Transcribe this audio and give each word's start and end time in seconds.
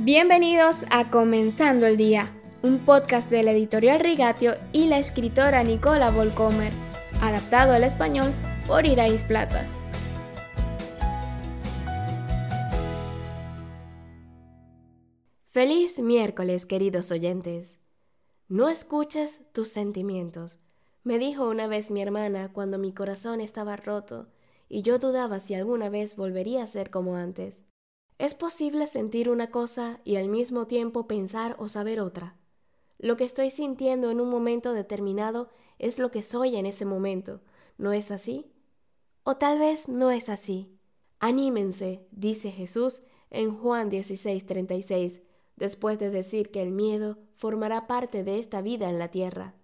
Bienvenidos 0.00 0.82
a 0.90 1.10
Comenzando 1.10 1.84
el 1.84 1.96
Día, 1.96 2.32
un 2.62 2.78
podcast 2.78 3.28
de 3.30 3.42
la 3.42 3.50
editorial 3.50 3.98
Rigatio 3.98 4.54
y 4.72 4.86
la 4.86 5.00
escritora 5.00 5.64
Nicola 5.64 6.12
Volcomer, 6.12 6.72
adaptado 7.20 7.72
al 7.72 7.82
español 7.82 8.32
por 8.68 8.86
Irais 8.86 9.24
Plata. 9.24 9.66
Feliz 15.46 15.98
miércoles, 15.98 16.64
queridos 16.64 17.10
oyentes. 17.10 17.80
No 18.46 18.68
escuches 18.68 19.40
tus 19.52 19.68
sentimientos, 19.68 20.60
me 21.02 21.18
dijo 21.18 21.48
una 21.48 21.66
vez 21.66 21.90
mi 21.90 22.02
hermana 22.02 22.52
cuando 22.52 22.78
mi 22.78 22.92
corazón 22.92 23.40
estaba 23.40 23.74
roto 23.74 24.28
y 24.68 24.82
yo 24.82 25.00
dudaba 25.00 25.40
si 25.40 25.54
alguna 25.54 25.88
vez 25.88 26.14
volvería 26.14 26.62
a 26.62 26.68
ser 26.68 26.90
como 26.90 27.16
antes. 27.16 27.64
Es 28.18 28.34
posible 28.34 28.88
sentir 28.88 29.30
una 29.30 29.52
cosa 29.52 30.00
y 30.04 30.16
al 30.16 30.28
mismo 30.28 30.66
tiempo 30.66 31.06
pensar 31.06 31.54
o 31.60 31.68
saber 31.68 32.00
otra. 32.00 32.36
Lo 32.98 33.16
que 33.16 33.24
estoy 33.24 33.50
sintiendo 33.50 34.10
en 34.10 34.20
un 34.20 34.28
momento 34.28 34.72
determinado 34.72 35.50
es 35.78 36.00
lo 36.00 36.10
que 36.10 36.24
soy 36.24 36.56
en 36.56 36.66
ese 36.66 36.84
momento. 36.84 37.40
¿No 37.76 37.92
es 37.92 38.10
así? 38.10 38.50
O 39.22 39.36
tal 39.36 39.60
vez 39.60 39.88
no 39.88 40.10
es 40.10 40.28
así. 40.28 40.76
Anímense, 41.20 42.08
dice 42.10 42.50
Jesús 42.50 43.02
en 43.30 43.56
Juan 43.56 43.88
16:36, 43.88 45.22
después 45.54 46.00
de 46.00 46.10
decir 46.10 46.50
que 46.50 46.60
el 46.60 46.72
miedo 46.72 47.18
formará 47.36 47.86
parte 47.86 48.24
de 48.24 48.40
esta 48.40 48.62
vida 48.62 48.90
en 48.90 48.98
la 48.98 49.12
tierra. 49.12 49.54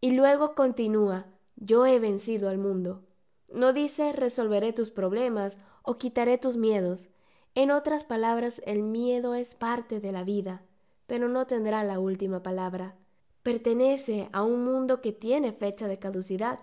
Y 0.00 0.12
luego 0.12 0.54
continúa, 0.54 1.26
yo 1.56 1.86
he 1.86 1.98
vencido 1.98 2.48
al 2.50 2.58
mundo. 2.58 3.02
No 3.48 3.72
dice 3.72 4.12
resolveré 4.12 4.72
tus 4.72 4.90
problemas 4.90 5.58
o 5.82 5.98
quitaré 5.98 6.38
tus 6.38 6.56
miedos, 6.56 7.08
en 7.56 7.70
otras 7.70 8.04
palabras, 8.04 8.60
el 8.66 8.82
miedo 8.82 9.34
es 9.34 9.54
parte 9.54 9.98
de 9.98 10.12
la 10.12 10.24
vida, 10.24 10.60
pero 11.06 11.26
no 11.30 11.46
tendrá 11.46 11.84
la 11.84 11.98
última 11.98 12.42
palabra. 12.42 12.96
Pertenece 13.42 14.28
a 14.32 14.42
un 14.42 14.62
mundo 14.62 15.00
que 15.00 15.12
tiene 15.12 15.52
fecha 15.52 15.88
de 15.88 15.98
caducidad. 15.98 16.58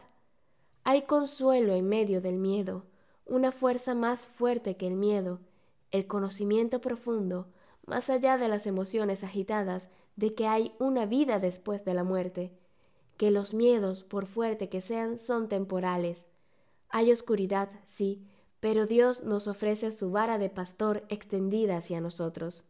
Hay 0.84 1.02
consuelo 1.02 1.73
en 1.73 1.90
medio 1.90 2.22
del 2.22 2.38
miedo, 2.38 2.86
una 3.26 3.52
fuerza 3.52 3.95
más 3.95 4.28
fuerte 4.28 4.78
que 4.78 4.86
el 4.86 4.94
miedo, 4.94 5.40
el 5.90 6.06
conocimiento 6.06 6.80
profundo, 6.80 7.48
más 7.88 8.12
allá 8.12 8.38
de 8.38 8.48
las 8.48 8.68
emociones 8.68 9.23
agitadas, 9.23 9.90
de 10.16 10.36
que 10.36 10.46
hay 10.46 10.75
una 10.78 11.08
vida 11.08 11.40
después 11.40 11.84
de 11.86 11.96
la 11.96 12.03
muerte, 12.03 12.53
que 13.18 13.31
los 13.31 13.56
miedos, 13.56 14.03
por 14.03 14.28
fuerte 14.28 14.70
que 14.70 14.80
sean, 14.80 15.18
son 15.18 15.50
temporales. 15.50 16.28
Hay 16.90 17.12
oscuridad, 17.12 17.72
sí, 17.84 18.28
pero 18.64 18.86
Dios 18.86 19.25
nos 19.25 19.50
ofrece 19.50 19.92
su 19.92 20.09
vara 20.09 20.38
de 20.38 20.50
pastor 20.50 21.03
extendida 21.09 21.75
hacia 21.75 22.00
nosotros. 22.00 22.64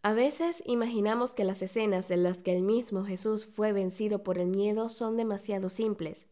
A 0.00 0.14
veces 0.14 0.62
imaginamos 0.64 1.34
que 1.34 1.44
las 1.44 1.60
escenas 1.60 2.10
en 2.10 2.22
las 2.22 2.42
que 2.42 2.56
el 2.56 2.62
mismo 2.62 3.04
Jesús 3.04 3.44
fue 3.44 3.72
vencido 3.72 4.22
por 4.22 4.38
el 4.38 4.46
miedo 4.46 4.88
son 4.88 5.18
demasiado 5.18 5.68
simples, 5.68 6.24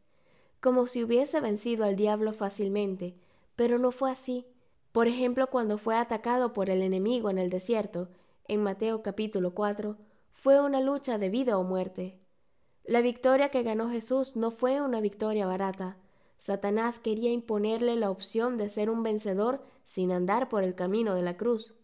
como 0.61 0.87
si 0.87 1.05
hubiese 1.05 1.43
vencido 1.43 1.85
al 1.85 1.95
diablo 1.95 2.33
fácilmente, 2.33 3.19
pero 3.55 3.79
no 3.79 3.93
fue 3.93 4.11
así. 4.11 4.47
Por 4.93 5.09
ejemplo, 5.09 5.49
cuando 5.49 5.77
fue 5.77 5.95
atacado 5.97 6.55
por 6.55 6.71
el 6.71 6.81
enemigo 6.81 7.29
en 7.29 7.37
el 7.37 7.51
desierto, 7.51 8.09
en 8.49 8.63
Mateo 8.63 9.03
capítulo 9.03 9.53
4, 9.55 9.99
fue 10.33 10.59
una 10.59 10.81
lucha 10.81 11.19
de 11.19 11.29
vida 11.29 11.59
o 11.59 11.65
muerte. 11.65 12.19
La 12.85 13.03
victoria 13.03 13.51
que 13.51 13.63
ganó 13.63 13.91
Jesús 13.91 14.37
no 14.37 14.51
fue 14.51 14.81
una 14.81 15.03
victoria 15.03 15.47
barata, 15.47 15.99
Satanás 16.41 16.99
quería 16.99 17.31
imponerle 17.31 17.97
la 17.97 18.11
opción 18.11 18.57
de 18.57 18.71
ser 18.71 18.89
un 18.89 19.03
vencedor 19.03 19.63
sin 19.85 20.11
andar 20.11 20.49
por 20.49 20.65
el 20.65 20.75
camino 20.75 21.15
de 21.15 21.21
la 21.21 21.37
cruz. 21.37 21.75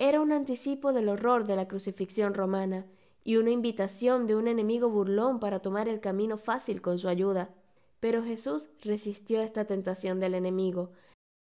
Era 0.00 0.20
un 0.20 0.32
anticipo 0.32 0.92
del 0.92 1.08
horror 1.08 1.46
de 1.46 1.54
la 1.54 1.68
crucifixión 1.68 2.34
romana 2.34 2.84
y 3.22 3.36
una 3.36 3.50
invitación 3.50 4.26
de 4.26 4.34
un 4.34 4.48
enemigo 4.48 4.90
burlón 4.90 5.38
para 5.38 5.60
tomar 5.60 5.88
el 5.88 6.00
camino 6.00 6.36
fácil 6.36 6.82
con 6.82 6.98
su 6.98 7.06
ayuda. 7.06 7.54
Pero 8.00 8.24
Jesús 8.24 8.70
resistió 8.82 9.40
esta 9.40 9.66
tentación 9.66 10.18
del 10.18 10.34
enemigo. 10.34 10.90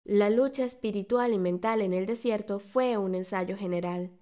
La 0.04 0.30
lucha 0.30 0.64
espiritual 0.64 1.34
y 1.34 1.38
mental 1.38 1.82
en 1.82 1.92
el 1.92 2.06
desierto 2.06 2.58
fue 2.58 2.96
un 2.96 3.14
ensayo 3.14 3.58
general. 3.58 4.12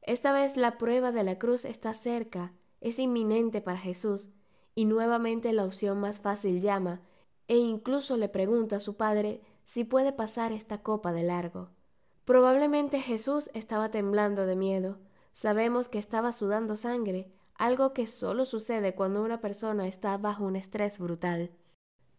Esta 0.00 0.32
vez 0.32 0.56
la 0.56 0.78
prueba 0.78 1.12
de 1.12 1.22
la 1.22 1.38
cruz 1.38 1.66
está 1.66 1.92
cerca, 1.92 2.54
es 2.80 2.98
inminente 2.98 3.60
para 3.60 3.76
Jesús, 3.76 4.30
y 4.74 4.86
nuevamente 4.86 5.52
la 5.52 5.66
opción 5.66 6.00
más 6.00 6.18
fácil 6.18 6.62
llama, 6.62 7.02
e 7.48 7.56
incluso 7.56 8.16
le 8.16 8.28
pregunta 8.28 8.76
a 8.76 8.80
su 8.80 8.96
padre 8.96 9.40
si 9.64 9.84
puede 9.84 10.12
pasar 10.12 10.52
esta 10.52 10.82
copa 10.82 11.12
de 11.12 11.24
largo. 11.24 11.70
Probablemente 12.24 13.00
Jesús 13.00 13.50
estaba 13.54 13.90
temblando 13.90 14.46
de 14.46 14.54
miedo. 14.54 14.98
Sabemos 15.32 15.88
que 15.88 15.98
estaba 15.98 16.32
sudando 16.32 16.76
sangre, 16.76 17.32
algo 17.54 17.94
que 17.94 18.06
solo 18.06 18.44
sucede 18.44 18.94
cuando 18.94 19.22
una 19.22 19.40
persona 19.40 19.86
está 19.86 20.16
bajo 20.18 20.44
un 20.44 20.56
estrés 20.56 20.98
brutal. 20.98 21.50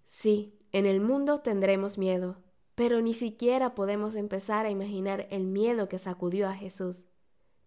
Sí, 0.08 0.58
en 0.72 0.86
el 0.86 1.00
mundo 1.00 1.42
tendremos 1.42 1.98
miedo, 1.98 2.38
pero 2.76 3.02
ni 3.02 3.14
siquiera 3.14 3.76
podemos 3.76 4.16
empezar 4.16 4.66
a 4.66 4.72
imaginar 4.72 5.28
el 5.30 5.46
miedo 5.46 5.88
que 5.88 6.00
sacudió 6.00 6.48
a 6.48 6.56
Jesús. 6.56 7.06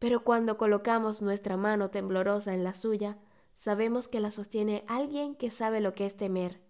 Pero 0.00 0.25
cuando 0.25 0.59
colocamos 0.59 1.23
nuestra 1.23 1.56
mano 1.56 1.91
temblorosa 1.91 2.55
en 2.55 2.65
la 2.65 2.75
suya, 2.75 3.19
sabemos 3.55 4.09
que 4.09 4.19
la 4.19 4.33
sostiene 4.33 4.83
alguien 4.89 5.37
que 5.37 5.50
sabe 5.50 5.81
lo 5.81 5.94
que 5.94 6.06
es 6.06 6.17
temer, 6.17 6.61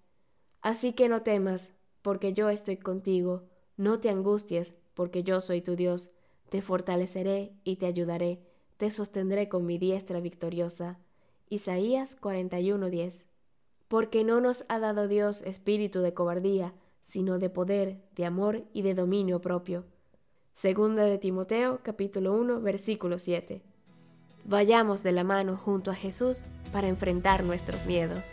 Así 0.63 0.93
que 0.93 1.09
no 1.09 1.23
temas, 1.23 1.71
porque 2.03 2.33
yo 2.33 2.49
estoy 2.49 2.77
contigo, 2.77 3.43
no 3.77 3.99
te 3.99 4.11
angusties, 4.11 4.75
porque 4.95 5.25
yo 5.25 5.41
soy 5.41 5.61
tu 5.61 5.75
Dios, 5.75 6.13
te 6.51 6.63
fortaleceré 6.63 7.53
y 7.65 7.77
te 7.77 7.87
ayudaré, 7.87 8.41
te 8.77 8.91
sostendré 8.91 9.49
con 9.49 9.67
mi 9.67 9.79
diestra 9.79 10.21
victoriosa. 10.21 10.99
Isaías 11.49 12.17
41:10 12.21 13.25
Porque 13.89 14.25
no 14.25 14.41
nos 14.41 14.65
ha 14.69 14.79
dado 14.79 15.09
Dios 15.09 15.43
espíritu 15.43 16.01
de 16.01 16.15
cobardía, 16.15 16.75
sino 17.03 17.39
de 17.39 17.51
poder, 17.51 18.01
de 18.15 18.25
amor 18.25 18.65
y 18.73 18.83
de 18.83 18.95
dominio 18.95 19.41
propio. 19.41 19.85
Segunda 20.55 21.05
de 21.05 21.19
Timoteo 21.19 21.81
capítulo 21.83 22.35
1 22.35 22.61
versículo 22.61 23.19
7. 23.19 23.63
Vayamos 24.45 25.03
de 25.03 25.13
la 25.13 25.25
mano 25.25 25.57
junto 25.57 25.91
a 25.91 25.95
Jesús 25.95 26.43
para 26.73 26.89
enfrentar 26.89 27.45
nuestros 27.45 27.87
miedos. 27.87 28.33